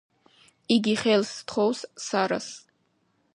[0.75, 2.49] იგი ხელს სთხოვს სარას.